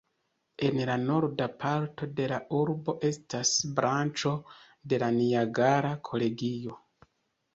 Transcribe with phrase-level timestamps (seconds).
[0.67, 4.33] En la norda parto de la urbo estas branĉo
[4.93, 6.79] de la Niagara Kolegio.